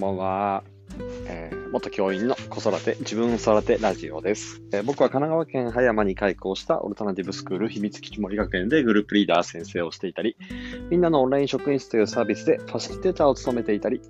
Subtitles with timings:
[0.00, 0.64] んばんは。
[1.26, 10.36] えー、元教員の子育て、自分育てラジオです、えー、僕は神奈川県葉山に開校したオルタナティブスクール秘密基地森学園でグループリーダー先生をしていたり、
[10.90, 14.00] みんなのオンライン職員室というサービスでファシリテーターを務めていたり、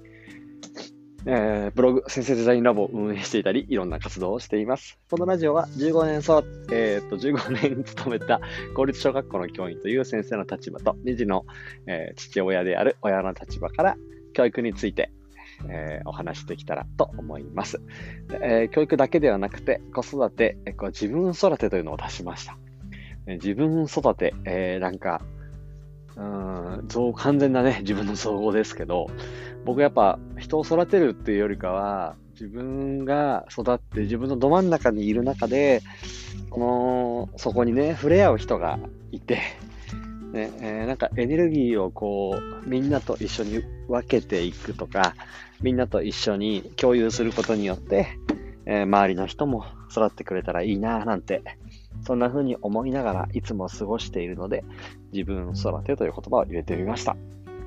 [1.27, 4.98] えー、ブログ、先生デザインラボを運営していたり、いろんな活動をしています。
[5.11, 8.41] このラジオは15年育えー、っと、15年勤めた
[8.75, 11.45] 公立小学校の教員という先生の立場と、2児の、
[11.87, 13.97] えー、父親である親の立場から
[14.33, 15.12] 教育について、
[15.69, 17.80] えー、お話しできたらと思います、
[18.30, 22.56] えー、教育だけではなくて、子育て、えこう自分育てというのを出しました。
[23.27, 25.23] え自分育て、えー、なんか、
[26.16, 29.09] うん、完全なね、自分の造語ですけど、
[29.64, 35.83] 僕やっぱ人を育てるっていうよりかは、自分が育って自分のど真ん中にいる中で、
[36.48, 38.78] この、そこにね、触れ合う人が
[39.12, 39.41] いて、
[40.33, 45.14] ねえー、なんかエネルギーをこう、みんなと一緒に分けていくとか、
[45.61, 48.09] みんなと一緒に共有することによって、
[48.67, 51.42] えー、周りの人も育ってくれたらいいななんて、
[52.06, 54.64] そんな風に思いながらいつも過ごしているので、
[55.12, 57.17] 自分育てという言葉を入れてみました。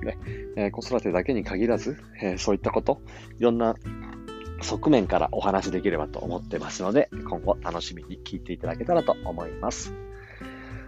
[0.02, 0.18] ね
[0.56, 3.02] えー、子育てだけに限らず、え、そういったこと、
[3.40, 3.76] いろんな
[4.62, 9.94] 側面からお話しできればと思ってますので、今後楽しみに聞いていただけたらと思います。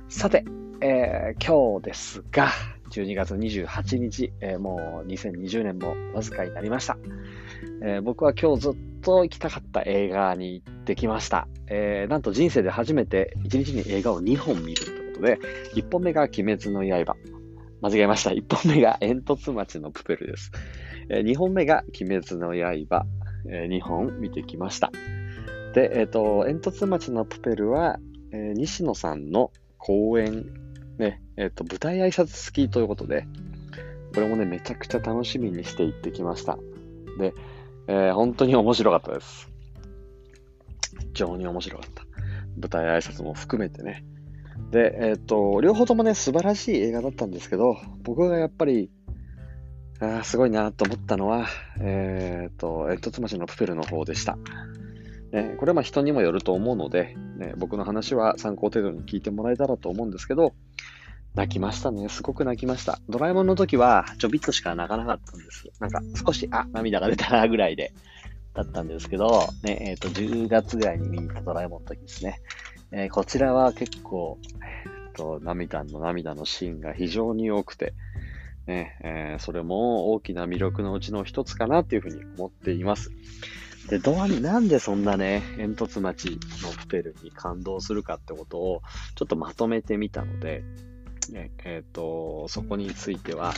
[0.09, 0.45] さて、
[0.81, 2.49] えー、今日ですが、
[2.91, 6.97] 12月28日、えー、もう2020年もわずかになりました。
[7.81, 11.47] えー、僕は今日ずっと行きたかった映画に行ってきました。
[11.67, 15.39] え、なんと人生で初めて1日に映画を2本見るということで、
[15.75, 17.15] 1本目が鬼滅の刃。
[17.81, 18.31] 間違えました。
[18.31, 20.51] 1本目が煙突町のプペルです。
[21.09, 23.05] え、2本目が鬼滅の刃。
[23.49, 24.91] え、2本見てきました。
[25.73, 27.99] で、えっ、と、煙突町のプペルは、
[28.31, 30.64] え、西野さんの公演、
[31.37, 33.27] えっ、ー、と、舞台挨拶付きということで、
[34.13, 36.57] これもね、めちゃくちゃ楽しみにして行ってきました。
[37.19, 37.33] で、
[37.87, 39.49] えー、本当に面白かったです。
[40.99, 42.03] 非常に面白かった。
[42.57, 44.05] 舞台挨拶も含めてね。
[44.71, 48.89] で、えっ、ー、と、両方ともね、素晴らしい映画だったんですけど、僕がやっぱり、
[49.99, 51.47] あすごいなと思ったのは、
[51.79, 54.37] えっ、ー、と、煙突町のプペルの方でした。
[55.31, 60.53] ね、これはまあ人にもよると思うので、ね、僕の話は参考程度に聞いてもらえたらと思うんですけど、
[61.35, 62.07] 泣きましたね。
[62.07, 62.99] すごく泣きました。
[63.09, 65.69] ドラえもんの時は、ちょびっとしか泣かなかったんです。
[65.79, 67.91] なんか、少し、あ、涙が出たな、ぐらいで、
[68.53, 72.39] だったんですけど、ね、えっ、ー、と、10月ぐらいに見に行ったドラえもんの時ですね。
[72.91, 74.37] えー、こちらは結構、
[74.85, 77.93] えっ、ー、と、涙の涙のシーンが非常に多くて、
[78.65, 83.11] ね、え、それも大きな魅力のうちの一つかなっていうふうに思っています。
[83.89, 88.81] で、どうに、なんでそんなね、煙突町のプペルに感動するかってことを、
[89.15, 90.63] ちょっとまとめてみたので、
[91.31, 93.53] ね、えっ、ー、と、そこについては、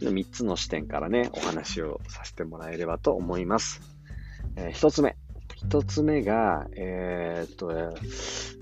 [0.00, 3.80] 3つの視点からね、お話をさせてもらえればと思います。
[4.56, 5.16] えー、1つ目。
[5.68, 7.68] 1つ目が、えー、っと、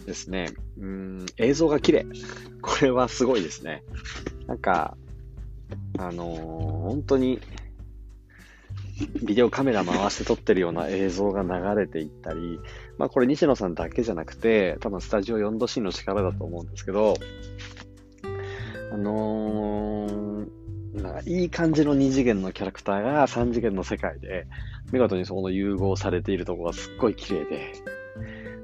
[0.06, 0.48] ですね、
[0.78, 2.06] うん、映像が綺麗。
[2.62, 3.82] これはすごいですね。
[4.46, 4.96] なんか、
[5.98, 7.40] あのー、本当に、
[9.22, 12.58] ビデオカメラ回して撮ってるような映像が流れていったり、
[12.96, 17.14] まあこれ西野さんだけじゃなくて、多分スタジオ 4°C の力だと思うんですけど、
[18.92, 24.46] あのー、なんかいい感じの2次元のキャラクターが3次元の世界で、
[24.92, 27.72] 見事にそこの融合されているところがすっごい綺麗で、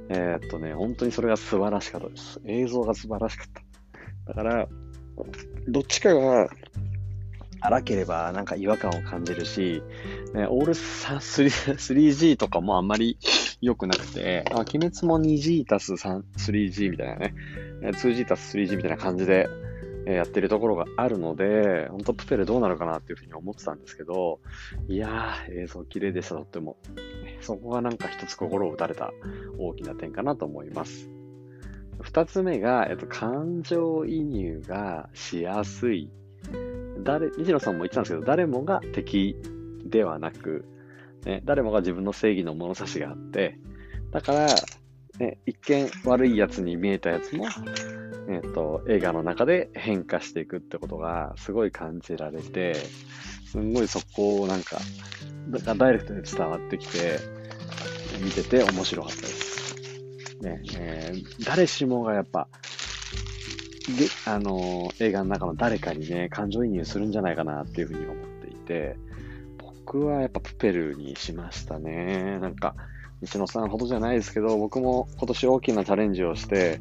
[0.09, 2.41] えー、っとね、本当にそれが素晴らしかったです。
[2.45, 3.49] 映像が素晴らしかっ
[4.27, 4.33] た。
[4.33, 4.69] だから、
[5.69, 6.49] どっちかが
[7.61, 9.83] 荒ければなんか違和感を感じるし、
[10.35, 13.19] ね、オール 3G とかもあんまり
[13.61, 17.35] 良くなくて、あ、鬼滅も 2G 足す 3G みたいなね、
[17.83, 19.49] 2G 足す 3G みたいな感じで
[20.07, 24.41] えやってるところがあるので、本当プペルどうなるかなっていうふうに思ってたんですけど、
[24.89, 26.77] いやー、映像綺麗でした、とっても。
[27.41, 29.13] そこがなんか一つ心を打たれた
[29.59, 31.11] 大きな点かなと思います。
[32.01, 36.11] 二つ目が、えっと、感情移入がしやすい
[37.03, 39.37] 誰、西野さんも言ってたんですけど、誰もが敵
[39.85, 40.65] ではなく、
[41.25, 43.59] ね、誰もが自分の正義の物差しがあって、
[44.11, 44.47] だから、
[45.19, 47.47] ね、一見悪いやつに見えたやつも、
[48.29, 52.75] えっ、と、映画の中で変化していくってことがすごい感じられて、
[53.47, 54.79] すんごいそこをなんか、
[55.77, 57.19] ダイレクトに伝わってきて、
[58.23, 59.55] 見てて面白かったです。
[60.41, 62.49] ね、えー、誰しもがやっぱ、
[63.99, 68.97] で、あの、映画の中の誰かにね、感情移入するんじゃないかなっていうふうに思っていて、
[69.85, 72.39] 僕はやっぱプペルにしましたね。
[72.41, 72.75] なんか、
[73.21, 76.81] 西野さんほどじゃないですけど、僕も今年大きなチャレンジをして、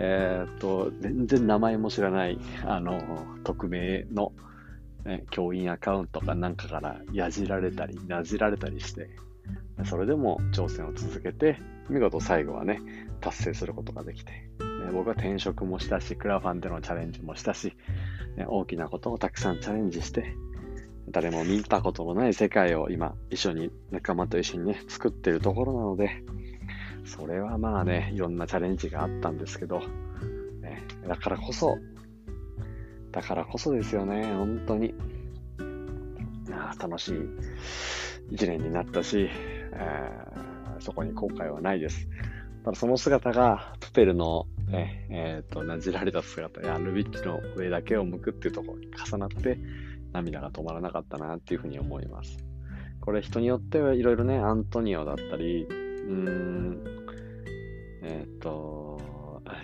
[0.00, 4.32] えー、っと、全然名前も知らない、あの、匿名の、
[5.04, 9.10] ね、教員アカウントかなんかからやじられたり、なじられたりして、
[9.84, 11.58] それでも挑戦を続けて、
[11.88, 12.80] 見事最後はね、
[13.20, 14.48] 達成することができて、ね、
[14.92, 17.74] 僕は転職もしたし、クラファンでのチャレンジもしたし、
[18.36, 20.36] ね、大きなことをたくさんチャレンジして、
[21.10, 26.22] 誰も見たことのない世界を今、一緒に、仲間と一緒にね、作ってるところなので、
[27.08, 29.80] それはまあね、いろんなチャレンジがあったんですけど、
[30.60, 31.76] ね、だからこそ、
[33.10, 34.94] だからこそですよね、本当に。
[36.50, 37.14] あ楽しい
[38.30, 39.28] 一年になったし、
[39.72, 42.08] えー、そこに後悔はないです。
[42.64, 49.58] ただその姿が、プペルの、ね、えっ、ー、と、なじられた姿や、ルビッチの上だけを向くっていうところに重なって、
[50.12, 52.38] 涙が止まらなかったなっていうふうに思います。
[53.00, 56.97] これ人によってはいろいろね、アントニオだったり、うーん、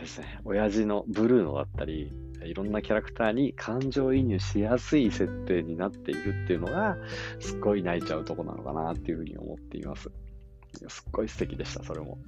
[0.05, 2.13] ですね、親父のブルーノだったり、
[2.45, 6.97] いろんなキャラクターに感情移入しやすい設定になっているっていうのが、
[7.41, 10.11] すっごい泣いちゃうとこなのかなっていうふうに思っています。
[10.89, 12.19] すっごい素敵でした、それも。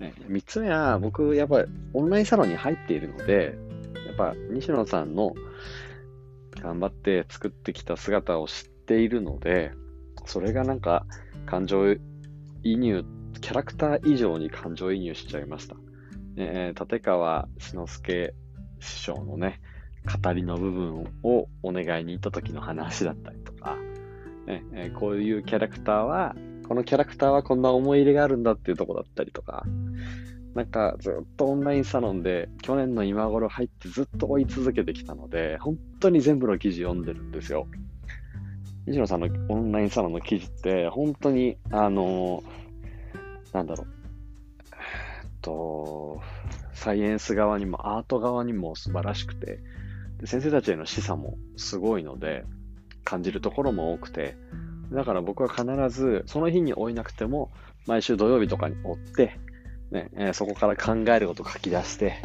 [0.00, 3.56] ね、3つ目は、僕、やっぱりオンラインサロンに入っているので、
[4.06, 5.34] やっぱ西野さんの
[6.60, 9.72] 頑張って作ってきた姿を知っているので、
[10.26, 11.06] それがなんか
[11.46, 11.92] 感情
[12.64, 13.04] 移入、
[13.40, 15.76] キャラクター以上に感情移入しちゃいました。
[16.36, 18.34] えー、立川志の輔
[18.80, 19.60] 師匠のね、
[20.22, 23.76] 語りの部分をお願いに行った時の話だったりとか、
[24.46, 26.34] ねえー、こういうキャラクターは、
[26.68, 29.64] このキャラクターはこんな思い入れがあるんだっていうとこだったりとか、
[30.54, 37.66] なんかずっとオンラインサロンで去年の今頃入ってずっと追い続けてきたので、本当に全部の記事読んでるんですよ。
[38.86, 43.86] 西野さんのオンラインサロンの記事って本当に、あのー、なんだろう、
[45.44, 46.20] と、
[46.72, 49.60] サイエンス側にもアート側にも素晴らしくて、
[50.20, 52.44] で先生たちへの示唆もすごいので、
[53.04, 54.36] 感じるところも多くて、
[54.90, 57.52] だから僕は必ず、その日に追いなくても、
[57.86, 59.38] 毎週土曜日とかに追って、
[59.90, 62.16] ね、えー、そこから考えることを書き出して、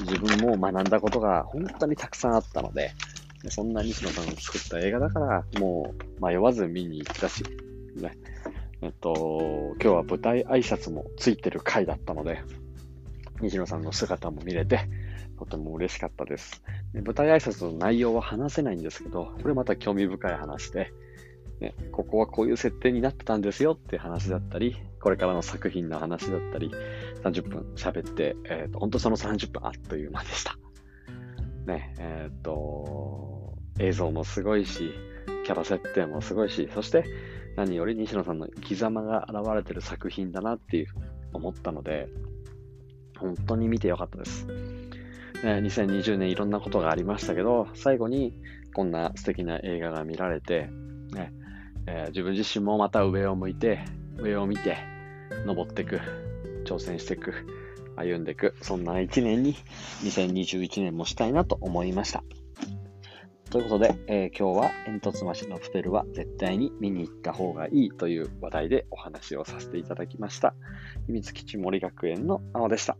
[0.00, 2.92] 自分も学んだことが本当にたくさんあったので、
[3.48, 7.44] そんな西野さんが作った映画だから、もう迷わず見に行ったし、
[7.96, 8.16] ね、
[8.82, 12.42] えっと、今日は舞台挨拶もついてる回だったので、
[13.40, 14.88] 西野さんの姿も見れて、
[15.38, 16.62] とても嬉しかったです。
[16.94, 20.92] 舞台挨拶の内容は話せないんですけど、これまた興味深い話で、
[21.60, 26.70] ね、ここはこういう設定になってたんですよって話だったり、これからの作品の話だったり、
[27.24, 30.58] 30分喋って、えっ、ー、と、本当その30分あっという間でした。
[31.66, 34.92] ね、えっ、ー、と、映像もすごいし、
[35.46, 37.04] キャラ設定もすごいし、そして
[37.54, 40.86] 何より西野さんの生き様が現れてる作品だなっていう
[41.32, 42.08] 思ったので、
[43.16, 44.46] 本当に見てよかったです。
[44.46, 44.52] ね、
[45.44, 48.34] 2020年いろんなことがありましたけど、最後に
[48.74, 50.68] こんな素敵な映画が見られて、
[51.12, 51.32] ね、
[51.86, 53.84] えー、自分自身もまた上を向いて、
[54.18, 54.78] 上を見て、
[55.46, 56.00] 登っていく、
[56.64, 57.32] 挑戦していく、
[57.94, 59.54] 歩んでいく、そんな一年に
[60.02, 62.24] 2021年もしたいなと思いました。
[63.56, 70.52] ということで、えー、今日は煙突町のプペルは絶対に見に行った方がいいという話題でお話をさせていただきました。
[71.06, 72.98] 秘密基地森学園の青でした。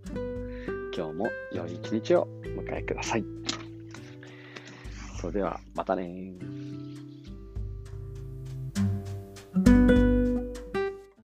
[0.97, 3.25] 今日も良い一日をお迎えください。
[5.21, 6.33] それではまたね